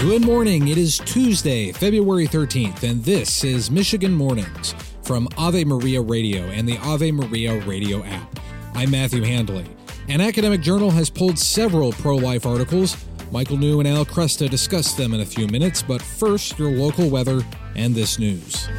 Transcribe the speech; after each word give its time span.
Good 0.00 0.24
morning. 0.24 0.68
It 0.68 0.78
is 0.78 0.96
Tuesday, 0.96 1.72
February 1.72 2.26
13th, 2.26 2.84
and 2.84 3.04
this 3.04 3.44
is 3.44 3.70
Michigan 3.70 4.14
Mornings 4.14 4.74
from 5.02 5.28
Ave 5.36 5.62
Maria 5.64 6.00
Radio 6.00 6.44
and 6.44 6.66
the 6.66 6.78
Ave 6.78 7.12
Maria 7.12 7.60
Radio 7.66 8.02
app. 8.04 8.40
I'm 8.72 8.90
Matthew 8.92 9.22
Handley. 9.22 9.66
An 10.08 10.22
academic 10.22 10.62
journal 10.62 10.90
has 10.90 11.10
pulled 11.10 11.38
several 11.38 11.92
pro 11.92 12.16
life 12.16 12.46
articles. 12.46 12.96
Michael 13.30 13.58
New 13.58 13.80
and 13.80 13.86
Al 13.86 14.06
Kresta 14.06 14.48
discuss 14.48 14.94
them 14.94 15.12
in 15.12 15.20
a 15.20 15.26
few 15.26 15.46
minutes, 15.48 15.82
but 15.82 16.00
first, 16.00 16.58
your 16.58 16.70
local 16.70 17.10
weather 17.10 17.42
and 17.76 17.94
this 17.94 18.18
news. 18.18 18.70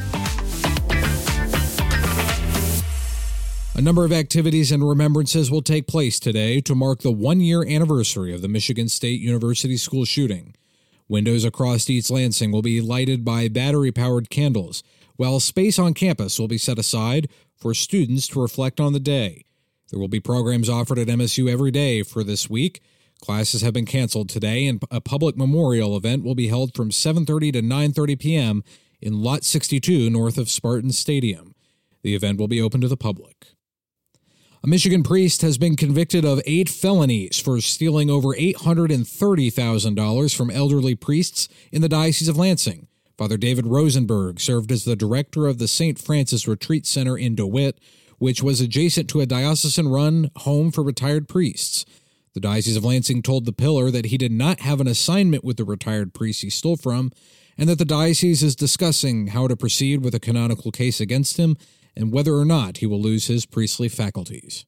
A 3.75 3.81
number 3.81 4.05
of 4.05 4.11
activities 4.11 4.71
and 4.71 4.89
remembrances 4.89 5.51
will 5.51 5.61
take 5.61 5.85
place 5.85 6.19
today 6.19 6.61
to 6.61 6.73
mark 6.73 7.01
the 7.01 7.11
one 7.11 7.41
year 7.41 7.63
anniversary 7.63 8.33
of 8.33 8.41
the 8.41 8.47
Michigan 8.47 8.89
State 8.89 9.21
University 9.21 9.77
school 9.77 10.03
shooting. 10.03 10.55
Windows 11.11 11.43
across 11.43 11.89
East 11.89 12.09
Lansing 12.09 12.53
will 12.53 12.61
be 12.61 12.79
lighted 12.79 13.25
by 13.25 13.49
battery 13.49 13.91
powered 13.91 14.29
candles, 14.29 14.81
while 15.17 15.41
space 15.41 15.77
on 15.77 15.93
campus 15.93 16.39
will 16.39 16.47
be 16.47 16.57
set 16.57 16.79
aside 16.79 17.27
for 17.57 17.73
students 17.73 18.29
to 18.29 18.41
reflect 18.41 18.79
on 18.79 18.93
the 18.93 18.99
day. 18.99 19.43
There 19.89 19.99
will 19.99 20.07
be 20.07 20.21
programs 20.21 20.69
offered 20.69 20.97
at 20.97 21.09
MSU 21.09 21.51
every 21.51 21.69
day 21.69 22.01
for 22.01 22.23
this 22.23 22.49
week. 22.49 22.81
Classes 23.21 23.61
have 23.61 23.73
been 23.73 23.85
canceled 23.85 24.29
today 24.29 24.65
and 24.65 24.81
a 24.89 25.01
public 25.01 25.35
memorial 25.35 25.97
event 25.97 26.23
will 26.23 26.33
be 26.33 26.47
held 26.47 26.73
from 26.73 26.91
7:30 26.91 27.51
to 27.51 27.61
9:30 27.61 28.17
p.m. 28.17 28.63
in 29.01 29.21
Lot 29.21 29.43
62 29.43 30.09
north 30.09 30.37
of 30.37 30.49
Spartan 30.49 30.93
Stadium. 30.93 31.53
The 32.03 32.15
event 32.15 32.39
will 32.39 32.47
be 32.47 32.61
open 32.61 32.79
to 32.79 32.87
the 32.87 32.95
public. 32.95 33.47
A 34.63 34.67
Michigan 34.67 35.01
priest 35.01 35.41
has 35.41 35.57
been 35.57 35.75
convicted 35.75 36.23
of 36.23 36.39
eight 36.45 36.69
felonies 36.69 37.39
for 37.39 37.59
stealing 37.61 38.11
over 38.11 38.27
$830,000 38.27 40.35
from 40.35 40.51
elderly 40.51 40.93
priests 40.93 41.49
in 41.71 41.81
the 41.81 41.89
Diocese 41.89 42.27
of 42.27 42.37
Lansing. 42.37 42.85
Father 43.17 43.37
David 43.37 43.65
Rosenberg 43.65 44.39
served 44.39 44.71
as 44.71 44.85
the 44.85 44.95
director 44.95 45.47
of 45.47 45.57
the 45.57 45.67
St. 45.67 45.97
Francis 45.97 46.47
Retreat 46.47 46.85
Center 46.85 47.17
in 47.17 47.33
DeWitt, 47.33 47.79
which 48.19 48.43
was 48.43 48.61
adjacent 48.61 49.09
to 49.09 49.21
a 49.21 49.25
diocesan 49.25 49.87
run 49.87 50.29
home 50.35 50.71
for 50.71 50.83
retired 50.83 51.27
priests. 51.27 51.83
The 52.35 52.39
Diocese 52.39 52.77
of 52.77 52.85
Lansing 52.85 53.23
told 53.23 53.45
the 53.45 53.53
Pillar 53.53 53.89
that 53.89 54.05
he 54.05 54.17
did 54.17 54.31
not 54.31 54.59
have 54.59 54.79
an 54.79 54.87
assignment 54.87 55.43
with 55.43 55.57
the 55.57 55.65
retired 55.65 56.13
priest 56.13 56.43
he 56.43 56.51
stole 56.51 56.77
from, 56.77 57.11
and 57.57 57.67
that 57.67 57.79
the 57.79 57.85
diocese 57.85 58.43
is 58.43 58.55
discussing 58.55 59.27
how 59.27 59.47
to 59.47 59.57
proceed 59.57 60.03
with 60.03 60.13
a 60.13 60.19
canonical 60.19 60.71
case 60.71 61.01
against 61.01 61.37
him 61.37 61.57
and 61.95 62.11
whether 62.11 62.35
or 62.35 62.45
not 62.45 62.77
he 62.77 62.85
will 62.85 63.01
lose 63.01 63.27
his 63.27 63.45
priestly 63.45 63.89
faculties. 63.89 64.65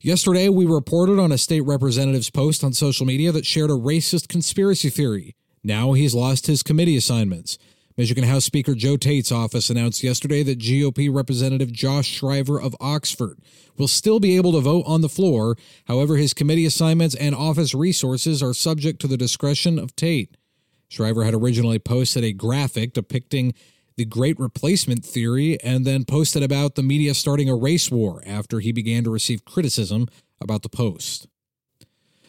Yesterday, 0.00 0.48
we 0.48 0.66
reported 0.66 1.20
on 1.20 1.30
a 1.30 1.38
state 1.38 1.60
representative's 1.60 2.30
post 2.30 2.64
on 2.64 2.72
social 2.72 3.06
media 3.06 3.30
that 3.30 3.46
shared 3.46 3.70
a 3.70 3.74
racist 3.74 4.26
conspiracy 4.26 4.90
theory. 4.90 5.36
Now 5.62 5.92
he's 5.92 6.14
lost 6.14 6.48
his 6.48 6.64
committee 6.64 6.96
assignments. 6.96 7.56
Michigan 7.96 8.24
House 8.24 8.44
Speaker 8.44 8.74
Joe 8.74 8.96
Tate's 8.96 9.30
office 9.30 9.70
announced 9.70 10.02
yesterday 10.02 10.42
that 10.42 10.58
GOP 10.58 11.14
Representative 11.14 11.70
Josh 11.70 12.20
Schriver 12.20 12.60
of 12.60 12.74
Oxford 12.80 13.38
will 13.76 13.86
still 13.86 14.18
be 14.18 14.36
able 14.36 14.52
to 14.52 14.60
vote 14.60 14.84
on 14.86 15.02
the 15.02 15.08
floor. 15.08 15.56
However, 15.84 16.16
his 16.16 16.32
committee 16.32 16.66
assignments 16.66 17.14
and 17.14 17.34
office 17.34 17.74
resources 17.74 18.42
are 18.42 18.54
subject 18.54 19.00
to 19.02 19.06
the 19.06 19.18
discretion 19.18 19.78
of 19.78 19.94
Tate. 19.94 20.36
Schriver 20.90 21.24
had 21.24 21.34
originally 21.34 21.78
posted 21.78 22.24
a 22.24 22.32
graphic 22.32 22.92
depicting 22.92 23.54
the 24.02 24.06
Great 24.06 24.36
Replacement 24.40 25.04
theory 25.04 25.62
and 25.62 25.84
then 25.84 26.04
posted 26.04 26.42
about 26.42 26.74
the 26.74 26.82
media 26.82 27.14
starting 27.14 27.48
a 27.48 27.54
race 27.54 27.88
war 27.88 28.20
after 28.26 28.58
he 28.58 28.72
began 28.72 29.04
to 29.04 29.10
receive 29.10 29.44
criticism 29.44 30.08
about 30.40 30.62
the 30.62 30.68
post. 30.68 31.28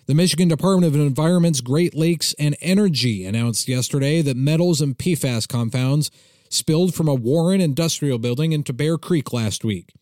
The 0.05 0.13
Michigan 0.13 0.47
Department 0.47 0.93
of 0.93 1.01
Environment's 1.01 1.61
Great 1.61 1.95
Lakes 1.95 2.35
and 2.37 2.55
Energy 2.61 3.25
announced 3.25 3.67
yesterday 3.67 4.21
that 4.21 4.37
metals 4.37 4.81
and 4.81 4.95
PFAS 4.95 5.47
compounds 5.47 6.11
spilled 6.47 6.93
from 6.93 7.07
a 7.07 7.15
Warren 7.15 7.59
industrial 7.59 8.19
building 8.19 8.51
into 8.51 8.71
Bear 8.71 8.99
Creek 8.99 9.33
last 9.33 9.63
week. 9.63 9.93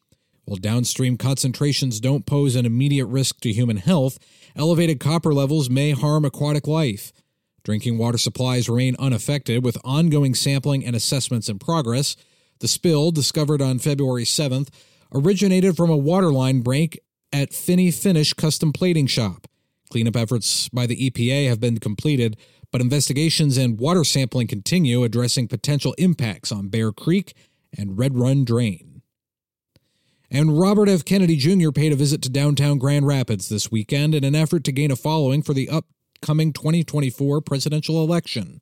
While 0.44 0.58
downstream 0.58 1.16
concentrations 1.16 2.02
don't 2.02 2.26
pose 2.26 2.58
an 2.58 2.66
immediate 2.66 3.06
risk 3.06 3.40
to 3.42 3.54
human 3.54 3.78
health, 3.78 4.20
elevated 4.58 5.00
copper 5.00 5.34
levels 5.34 5.70
may 5.70 5.92
harm 5.92 6.26
aquatic 6.26 6.68
life. 6.68 7.14
Drinking 7.64 7.98
water 7.98 8.18
supplies 8.18 8.68
remain 8.68 8.96
unaffected 8.98 9.64
with 9.64 9.78
ongoing 9.84 10.34
sampling 10.34 10.86
and 10.86 10.96
assessments 10.96 11.48
in 11.48 11.60
progress. 11.60 12.16
The 12.60 12.68
spill, 12.68 13.12
discovered 13.12 13.62
on 13.62 13.80
February 13.80 14.24
7th, 14.24 14.70
originated 15.14 15.78
from 15.78 15.90
a 15.90 15.98
waterline 15.98 16.62
break 16.62 17.00
at 17.32 17.54
Finney 17.54 17.92
Finish 17.92 18.34
Custom 18.34 18.74
Plating 18.74 19.08
Shop. 19.08 19.48
Cleanup 19.90 20.16
efforts 20.16 20.70
by 20.70 20.86
the 20.86 21.10
EPA 21.10 21.50
have 21.50 21.60
been 21.60 21.78
completed, 21.78 22.38
but 22.72 22.82
investigations 22.82 23.58
and 23.58 23.80
water 23.80 24.04
sampling 24.04 24.48
continue, 24.48 25.04
addressing 25.04 25.48
potential 25.48 25.94
impacts 25.98 26.52
on 26.52 26.70
Bear 26.70 26.92
Creek 26.92 27.34
and 27.78 27.98
Red 27.98 28.18
Run 28.18 28.46
Drain. 28.46 29.02
And 30.30 30.58
Robert 30.58 30.88
F. 30.88 31.04
Kennedy 31.04 31.36
Jr. 31.36 31.72
paid 31.72 31.92
a 31.92 31.98
visit 31.98 32.22
to 32.22 32.30
downtown 32.30 32.78
Grand 32.78 33.06
Rapids 33.06 33.50
this 33.50 33.70
weekend 33.70 34.16
in 34.16 34.24
an 34.24 34.34
effort 34.34 34.64
to 34.64 34.72
gain 34.72 34.90
a 34.90 34.96
following 34.96 35.44
for 35.44 35.54
the 35.54 35.70
up 35.70 35.86
upcoming 36.22 36.54
2024 36.54 37.42
presidential 37.42 38.04
election. 38.04 38.62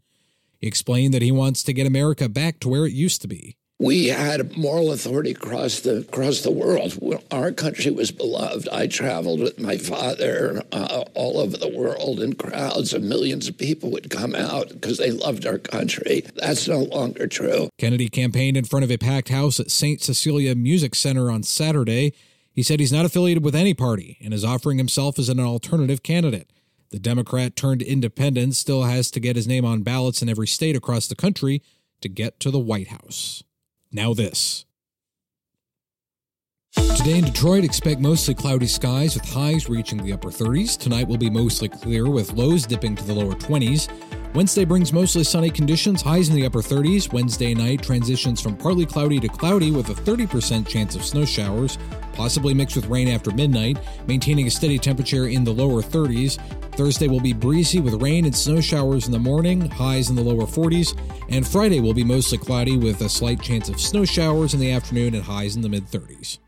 He 0.59 0.67
explained 0.67 1.13
that 1.13 1.21
he 1.21 1.31
wants 1.31 1.61
to 1.63 1.73
get 1.73 1.85
America 1.85 2.29
back 2.29 2.61
to 2.61 2.69
where 2.69 2.85
it 2.85 2.93
used 2.93 3.21
to 3.21 3.27
be. 3.27 3.57
We 3.81 4.07
had 4.07 4.57
moral 4.57 4.91
authority 4.93 5.31
across 5.31 5.81
the 5.81 5.99
across 5.99 6.41
the 6.41 6.51
world. 6.51 6.97
Our 7.31 7.51
country 7.51 7.91
was 7.91 8.11
beloved. 8.11 8.67
I 8.69 8.87
traveled 8.87 9.41
with 9.41 9.59
my 9.59 9.77
father 9.77 10.63
uh, 10.71 11.03
all 11.13 11.37
over 11.37 11.57
the 11.57 11.69
world, 11.69 12.19
and 12.19 12.37
crowds 12.37 12.93
of 12.93 13.03
millions 13.03 13.47
of 13.47 13.57
people 13.57 13.91
would 13.91 14.09
come 14.09 14.35
out 14.35 14.69
because 14.69 14.97
they 14.97 15.11
loved 15.11 15.45
our 15.45 15.57
country. 15.57 16.23
That's 16.35 16.67
no 16.67 16.79
longer 16.79 17.27
true. 17.27 17.69
Kennedy 17.77 18.09
campaigned 18.09 18.57
in 18.57 18.65
front 18.65 18.83
of 18.83 18.91
a 18.91 18.97
packed 18.97 19.29
house 19.29 19.59
at 19.61 19.71
St. 19.71 20.01
Cecilia 20.01 20.55
Music 20.55 20.93
Center 20.95 21.31
on 21.31 21.43
Saturday. 21.43 22.13
He 22.53 22.63
said 22.63 22.81
he's 22.81 22.93
not 22.93 23.05
affiliated 23.05 23.45
with 23.45 23.55
any 23.55 23.73
party 23.73 24.17
and 24.21 24.33
is 24.33 24.43
offering 24.43 24.77
himself 24.77 25.17
as 25.19 25.29
an 25.29 25.39
alternative 25.39 26.03
candidate. 26.03 26.49
The 26.91 26.99
Democrat 26.99 27.55
turned 27.55 27.81
independent 27.83 28.55
still 28.55 28.83
has 28.83 29.11
to 29.11 29.19
get 29.19 29.35
his 29.35 29.47
name 29.47 29.63
on 29.63 29.83
ballots 29.83 30.21
in 30.21 30.29
every 30.29 30.47
state 30.47 30.75
across 30.75 31.07
the 31.07 31.15
country 31.15 31.61
to 32.01 32.09
get 32.09 32.39
to 32.39 32.49
the 32.49 32.59
White 32.59 32.87
House. 32.87 33.43
Now, 33.91 34.13
this. 34.13 34.65
Today 36.73 37.19
in 37.19 37.25
Detroit, 37.25 37.63
expect 37.63 38.01
mostly 38.01 38.33
cloudy 38.33 38.67
skies 38.67 39.15
with 39.15 39.23
highs 39.29 39.69
reaching 39.69 40.03
the 40.03 40.13
upper 40.13 40.29
30s. 40.29 40.77
Tonight 40.77 41.07
will 41.07 41.17
be 41.17 41.29
mostly 41.29 41.69
clear 41.69 42.09
with 42.09 42.33
lows 42.33 42.65
dipping 42.65 42.95
to 42.95 43.03
the 43.03 43.13
lower 43.13 43.33
20s. 43.33 43.87
Wednesday 44.35 44.65
brings 44.65 44.93
mostly 44.93 45.23
sunny 45.23 45.49
conditions, 45.49 46.01
highs 46.01 46.29
in 46.29 46.35
the 46.35 46.45
upper 46.45 46.61
30s. 46.61 47.11
Wednesday 47.11 47.53
night 47.53 47.81
transitions 47.81 48.41
from 48.41 48.55
partly 48.57 48.85
cloudy 48.85 49.19
to 49.19 49.27
cloudy 49.27 49.71
with 49.71 49.89
a 49.89 49.93
30% 49.93 50.67
chance 50.67 50.95
of 50.95 51.03
snow 51.03 51.25
showers, 51.25 51.77
possibly 52.13 52.53
mixed 52.53 52.75
with 52.75 52.87
rain 52.87 53.07
after 53.07 53.31
midnight, 53.31 53.77
maintaining 54.07 54.47
a 54.47 54.51
steady 54.51 54.77
temperature 54.77 55.27
in 55.27 55.43
the 55.43 55.53
lower 55.53 55.81
30s. 55.81 56.37
Thursday 56.75 57.07
will 57.07 57.19
be 57.19 57.33
breezy 57.33 57.79
with 57.79 58.01
rain 58.01 58.25
and 58.25 58.35
snow 58.35 58.61
showers 58.61 59.05
in 59.05 59.11
the 59.11 59.19
morning, 59.19 59.69
highs 59.69 60.09
in 60.09 60.15
the 60.15 60.21
lower 60.21 60.45
40s. 60.45 60.97
And 61.29 61.47
Friday 61.47 61.79
will 61.79 61.93
be 61.93 62.03
mostly 62.03 62.37
cloudy 62.37 62.77
with 62.77 63.01
a 63.01 63.09
slight 63.09 63.41
chance 63.41 63.69
of 63.69 63.79
snow 63.79 64.05
showers 64.05 64.53
in 64.53 64.59
the 64.59 64.71
afternoon 64.71 65.13
and 65.15 65.23
highs 65.23 65.55
in 65.55 65.61
the 65.61 65.69
mid 65.69 65.85
30s. 65.85 66.39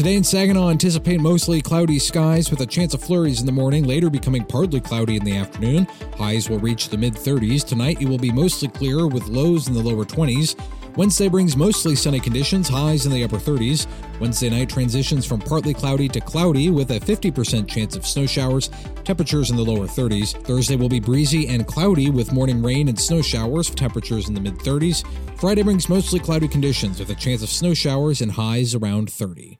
Today 0.00 0.16
in 0.16 0.24
Saginaw, 0.24 0.70
anticipate 0.70 1.20
mostly 1.20 1.60
cloudy 1.60 1.98
skies 1.98 2.50
with 2.50 2.62
a 2.62 2.66
chance 2.66 2.94
of 2.94 3.02
flurries 3.02 3.40
in 3.40 3.44
the 3.44 3.52
morning, 3.52 3.84
later 3.84 4.08
becoming 4.08 4.46
partly 4.46 4.80
cloudy 4.80 5.16
in 5.16 5.24
the 5.24 5.36
afternoon. 5.36 5.86
Highs 6.16 6.48
will 6.48 6.58
reach 6.58 6.88
the 6.88 6.96
mid 6.96 7.12
30s. 7.12 7.66
Tonight, 7.66 8.00
it 8.00 8.08
will 8.08 8.16
be 8.16 8.32
mostly 8.32 8.68
clear 8.68 9.06
with 9.06 9.28
lows 9.28 9.68
in 9.68 9.74
the 9.74 9.82
lower 9.82 10.06
20s. 10.06 10.58
Wednesday 10.96 11.28
brings 11.28 11.56
mostly 11.56 11.94
sunny 11.94 12.18
conditions, 12.18 12.68
highs 12.68 13.06
in 13.06 13.12
the 13.12 13.22
upper 13.22 13.36
30s. 13.36 13.86
Wednesday 14.20 14.50
night 14.50 14.68
transitions 14.68 15.24
from 15.24 15.40
partly 15.40 15.72
cloudy 15.72 16.08
to 16.08 16.20
cloudy 16.20 16.68
with 16.70 16.90
a 16.90 16.98
50% 16.98 17.68
chance 17.68 17.94
of 17.94 18.04
snow 18.04 18.26
showers, 18.26 18.70
temperatures 19.04 19.50
in 19.50 19.56
the 19.56 19.64
lower 19.64 19.86
30s. 19.86 20.42
Thursday 20.44 20.76
will 20.76 20.88
be 20.88 21.00
breezy 21.00 21.46
and 21.46 21.66
cloudy 21.66 22.10
with 22.10 22.32
morning 22.32 22.60
rain 22.60 22.88
and 22.88 22.98
snow 22.98 23.22
showers, 23.22 23.70
temperatures 23.70 24.28
in 24.28 24.34
the 24.34 24.40
mid 24.40 24.54
30s. 24.58 25.06
Friday 25.38 25.62
brings 25.62 25.88
mostly 25.88 26.18
cloudy 26.18 26.48
conditions 26.48 26.98
with 26.98 27.10
a 27.10 27.14
chance 27.14 27.42
of 27.42 27.48
snow 27.48 27.72
showers 27.72 28.20
and 28.20 28.32
highs 28.32 28.74
around 28.74 29.10
30. 29.10 29.58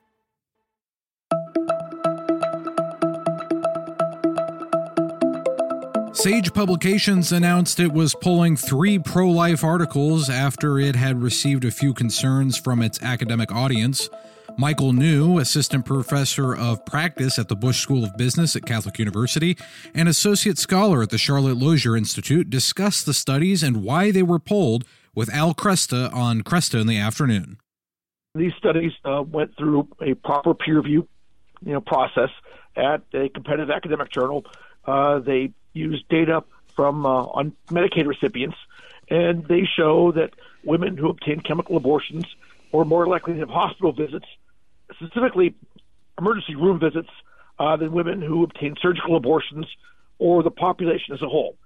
Sage 6.23 6.53
Publications 6.53 7.33
announced 7.33 7.81
it 7.81 7.95
was 7.95 8.15
pulling 8.15 8.55
three 8.55 8.99
pro 8.99 9.31
life 9.31 9.65
articles 9.65 10.29
after 10.29 10.79
it 10.79 10.95
had 10.95 11.23
received 11.23 11.65
a 11.65 11.71
few 11.71 11.95
concerns 11.95 12.59
from 12.59 12.83
its 12.83 13.03
academic 13.03 13.51
audience. 13.51 14.11
Michael 14.59 14.93
New, 14.93 15.39
assistant 15.39 15.87
professor 15.87 16.55
of 16.55 16.85
practice 16.85 17.39
at 17.39 17.49
the 17.49 17.57
Busch 17.57 17.81
School 17.81 18.05
of 18.05 18.15
Business 18.19 18.55
at 18.55 18.67
Catholic 18.67 18.99
University 18.99 19.57
and 19.95 20.11
associate 20.11 20.59
scholar 20.59 21.03
at 21.03 21.09
the 21.09 21.17
Charlotte 21.17 21.57
Lozier 21.57 21.97
Institute, 21.97 22.51
discussed 22.51 23.07
the 23.07 23.15
studies 23.15 23.63
and 23.63 23.83
why 23.83 24.11
they 24.11 24.23
were 24.23 24.39
pulled 24.39 24.85
with 25.15 25.33
Al 25.33 25.55
Kresta 25.55 26.13
on 26.13 26.43
Kresta 26.43 26.79
in 26.79 26.87
the 26.87 26.99
afternoon. 26.99 27.57
These 28.35 28.53
studies 28.59 28.93
uh, 29.07 29.23
went 29.23 29.57
through 29.57 29.89
a 30.03 30.13
proper 30.13 30.53
peer 30.53 30.77
review 30.83 31.09
you 31.65 31.73
know, 31.73 31.81
process 31.81 32.29
at 32.77 33.05
a 33.15 33.31
competitive 33.31 33.71
academic 33.71 34.11
journal. 34.13 34.45
Uh, 34.85 35.21
they 35.21 35.55
used 35.73 36.09
data 36.09 36.45
from 36.75 37.05
uh, 37.07 37.25
on 37.25 37.53
Medicaid 37.69 38.07
recipients, 38.07 38.57
and 39.09 39.45
they 39.47 39.69
show 39.77 40.13
that 40.13 40.31
women 40.65 40.97
who 40.97 41.09
obtain 41.09 41.41
chemical 41.41 41.77
abortions 41.77 42.25
are 42.73 42.85
more 42.85 43.07
likely 43.07 43.35
to 43.35 43.41
have 43.41 43.49
hospital 43.49 43.93
visits, 43.93 44.27
specifically 44.95 45.55
emergency 46.19 46.55
room 46.55 46.79
visits, 46.79 47.09
uh, 47.59 47.77
than 47.77 47.93
women 47.93 48.23
who 48.23 48.43
obtain 48.43 48.75
surgical 48.81 49.17
abortions 49.17 49.67
or 50.19 50.43
the 50.43 50.51
population 50.51 51.15
as 51.15 51.23
a 51.23 51.29
whole. 51.29 51.57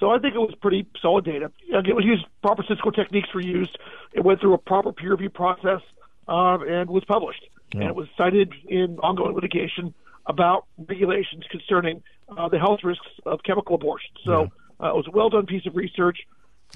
So 0.00 0.10
I 0.10 0.18
think 0.18 0.34
it 0.34 0.38
was 0.38 0.54
pretty 0.60 0.86
solid 1.00 1.24
data. 1.24 1.50
It 1.68 1.94
was 1.94 2.04
used, 2.04 2.26
proper 2.42 2.62
statistical 2.64 2.92
techniques 2.92 3.32
were 3.32 3.40
used. 3.40 3.78
It 4.12 4.24
went 4.24 4.40
through 4.40 4.54
a 4.54 4.58
proper 4.58 4.92
peer 4.92 5.12
review 5.12 5.30
process 5.30 5.80
uh, 6.26 6.58
and 6.66 6.90
was 6.90 7.04
published. 7.04 7.44
Yeah. 7.72 7.82
And 7.82 7.90
it 7.90 7.94
was 7.94 8.08
cited 8.16 8.52
in 8.66 8.98
ongoing 8.98 9.34
litigation 9.34 9.94
about 10.26 10.66
regulations 10.88 11.44
concerning 11.50 12.02
uh, 12.36 12.48
the 12.48 12.58
health 12.58 12.80
risks 12.82 13.06
of 13.26 13.42
chemical 13.44 13.74
abortion. 13.74 14.10
So 14.24 14.50
yeah. 14.80 14.86
uh, 14.86 14.90
it 14.90 14.96
was 14.96 15.06
a 15.06 15.10
well 15.10 15.30
done 15.30 15.46
piece 15.46 15.66
of 15.66 15.76
research, 15.76 16.18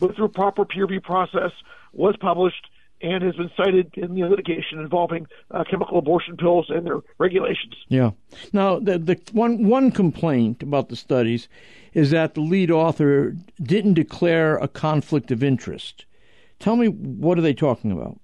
went 0.00 0.17
through 0.17 0.27
a 0.27 0.31
proper 0.31 0.65
peer 0.65 0.85
review 0.85 1.00
process, 1.00 1.53
was 1.93 2.17
published, 2.21 2.69
and 3.00 3.23
has 3.23 3.37
been 3.37 3.50
cited 3.56 3.93
in 3.95 4.15
the 4.15 4.23
litigation 4.23 4.81
involving 4.81 5.27
uh, 5.50 5.65
chemical 5.65 5.99
abortion 5.99 6.37
pills 6.37 6.67
and 6.69 6.87
their 6.87 6.99
regulations. 7.19 7.75
Yeah. 7.89 8.11
Now, 8.53 8.79
the, 8.79 8.99
the 8.99 9.21
one 9.33 9.67
one 9.67 9.91
complaint 9.91 10.62
about 10.62 10.89
the 10.89 10.97
studies 10.97 11.49
is 11.95 12.11
that 12.11 12.35
the 12.35 12.41
lead 12.41 12.71
author 12.71 13.37
didn't 13.62 13.95
declare 13.95 14.56
a 14.56 14.69
conflict 14.69 15.31
of 15.31 15.43
interest. 15.43 16.05
Tell 16.59 16.77
me, 16.77 16.89
what 16.89 17.39
are 17.39 17.43
they 17.43 17.55
talking 17.55 17.93
about? 17.93 18.19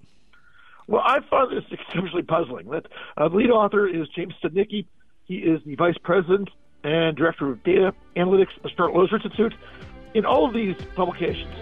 Well, 0.86 1.02
I 1.04 1.20
found 1.30 1.56
this 1.56 1.64
extremely 1.72 2.22
puzzling. 2.22 2.68
That 2.70 2.86
uh, 3.16 3.28
the 3.28 3.36
lead 3.36 3.50
author 3.50 3.86
is 3.86 4.08
James 4.08 4.34
Studnicki. 4.42 4.86
He 5.26 5.36
is 5.36 5.60
the 5.64 5.74
vice 5.74 5.96
president 6.02 6.50
and 6.82 7.16
director 7.16 7.48
of 7.50 7.62
data 7.64 7.94
analytics 8.16 8.56
at 8.56 8.62
the 8.62 8.68
Stuart 8.68 8.94
Lozier 8.94 9.16
Institute. 9.16 9.54
In 10.12 10.24
all 10.24 10.46
of 10.46 10.52
these 10.52 10.76
publications, 10.94 11.52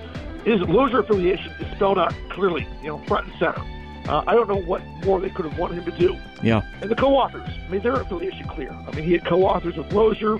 his 0.44 0.60
Lozier 0.62 1.00
affiliation 1.00 1.52
is 1.60 1.76
spelled 1.76 1.98
out 1.98 2.14
clearly, 2.30 2.66
you 2.82 2.88
know, 2.88 2.98
front 3.06 3.28
and 3.28 3.38
center. 3.38 3.62
Uh, 4.08 4.24
I 4.26 4.34
don't 4.34 4.48
know 4.48 4.60
what 4.62 4.82
more 5.04 5.20
they 5.20 5.30
could 5.30 5.44
have 5.44 5.56
wanted 5.58 5.78
him 5.78 5.84
to 5.92 5.98
do. 5.98 6.18
Yeah. 6.42 6.62
And 6.80 6.90
the 6.90 6.96
co-authors, 6.96 7.48
I 7.48 7.70
mean, 7.70 7.82
their 7.82 7.94
affiliation 7.94 8.48
clear. 8.48 8.72
I 8.72 8.90
mean, 8.96 9.04
he 9.04 9.12
had 9.12 9.24
co-authors 9.24 9.76
with 9.76 9.92
Lozier. 9.92 10.38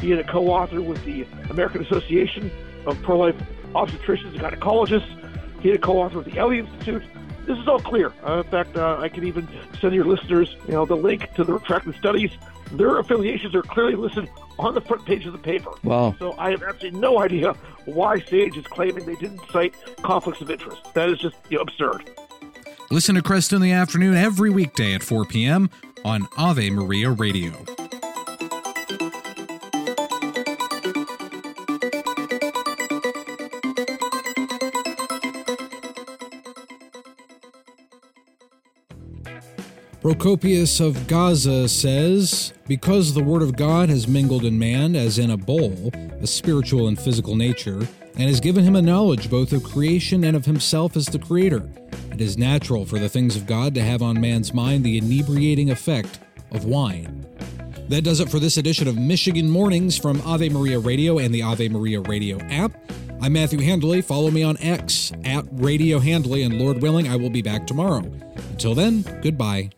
He 0.00 0.10
had 0.10 0.18
a 0.18 0.24
co-author 0.24 0.80
with 0.80 1.04
the 1.04 1.26
American 1.50 1.82
Association 1.82 2.50
of 2.86 3.00
Pro-Life 3.02 3.36
Obstetricians 3.74 4.32
and 4.32 4.40
Gynecologists. 4.40 5.60
He 5.60 5.68
had 5.68 5.78
a 5.78 5.80
co-author 5.80 6.18
with 6.18 6.32
the 6.32 6.38
Elliot 6.38 6.66
Institute. 6.66 7.02
This 7.46 7.58
is 7.58 7.68
all 7.68 7.80
clear. 7.80 8.12
Uh, 8.26 8.38
in 8.38 8.50
fact, 8.50 8.76
uh, 8.76 8.98
I 8.98 9.08
can 9.08 9.24
even 9.24 9.46
send 9.80 9.94
your 9.94 10.04
listeners, 10.04 10.56
you 10.66 10.72
know, 10.72 10.86
the 10.86 10.96
link 10.96 11.34
to 11.34 11.44
the 11.44 11.52
retracted 11.52 11.94
studies. 11.96 12.30
Their 12.72 12.98
affiliations 12.98 13.54
are 13.54 13.62
clearly 13.62 13.94
listed 13.94 14.30
on 14.58 14.74
the 14.74 14.80
front 14.80 15.04
page 15.04 15.26
of 15.26 15.32
the 15.32 15.38
paper. 15.38 15.70
Wow. 15.84 16.14
So 16.18 16.34
I 16.38 16.50
have 16.50 16.62
absolutely 16.62 17.00
no 17.00 17.20
idea 17.20 17.52
why 17.84 18.20
Sage 18.20 18.56
is 18.56 18.66
claiming 18.66 19.04
they 19.04 19.16
didn't 19.16 19.40
cite 19.50 19.74
conflicts 20.02 20.40
of 20.40 20.50
interest. 20.50 20.82
That 20.94 21.08
is 21.08 21.18
just 21.18 21.36
you 21.50 21.58
know, 21.58 21.62
absurd. 21.62 22.10
Listen 22.90 23.14
to 23.14 23.22
Kresta 23.22 23.54
in 23.54 23.62
the 23.62 23.72
afternoon 23.72 24.14
every 24.14 24.50
weekday 24.50 24.94
at 24.94 25.02
4 25.02 25.24
p.m. 25.24 25.70
on 26.04 26.28
Ave 26.36 26.70
Maria 26.70 27.10
Radio. 27.10 27.52
Procopius 40.02 40.80
of 40.80 41.06
Gaza 41.06 41.68
says, 41.68 42.52
Because 42.66 43.14
the 43.14 43.22
Word 43.22 43.40
of 43.40 43.54
God 43.54 43.88
has 43.88 44.08
mingled 44.08 44.44
in 44.44 44.58
man 44.58 44.96
as 44.96 45.16
in 45.16 45.30
a 45.30 45.36
bowl, 45.36 45.92
a 46.20 46.26
spiritual 46.26 46.88
and 46.88 46.98
physical 46.98 47.36
nature, 47.36 47.86
and 48.14 48.22
has 48.22 48.40
given 48.40 48.64
him 48.64 48.74
a 48.74 48.82
knowledge 48.82 49.30
both 49.30 49.52
of 49.52 49.62
creation 49.62 50.24
and 50.24 50.36
of 50.36 50.44
himself 50.44 50.96
as 50.96 51.06
the 51.06 51.20
Creator, 51.20 51.70
it 52.10 52.20
is 52.20 52.36
natural 52.36 52.84
for 52.84 52.98
the 52.98 53.08
things 53.08 53.36
of 53.36 53.46
God 53.46 53.76
to 53.76 53.80
have 53.80 54.02
on 54.02 54.20
man's 54.20 54.52
mind 54.52 54.82
the 54.82 54.98
inebriating 54.98 55.70
effect 55.70 56.18
of 56.50 56.64
wine. 56.64 57.24
That 57.88 58.02
does 58.02 58.18
it 58.18 58.28
for 58.28 58.40
this 58.40 58.56
edition 58.56 58.88
of 58.88 58.98
Michigan 58.98 59.48
Mornings 59.48 59.96
from 59.96 60.20
Ave 60.22 60.48
Maria 60.48 60.80
Radio 60.80 61.18
and 61.18 61.32
the 61.32 61.42
Ave 61.42 61.68
Maria 61.68 62.00
Radio 62.00 62.40
app. 62.46 62.72
I'm 63.20 63.34
Matthew 63.34 63.60
Handley. 63.60 64.02
Follow 64.02 64.32
me 64.32 64.42
on 64.42 64.56
X 64.58 65.12
at 65.24 65.44
Radio 65.52 66.00
Handley, 66.00 66.42
and 66.42 66.58
Lord 66.58 66.82
willing, 66.82 67.06
I 67.06 67.14
will 67.14 67.30
be 67.30 67.40
back 67.40 67.68
tomorrow. 67.68 68.02
Until 68.50 68.74
then, 68.74 69.02
goodbye. 69.22 69.70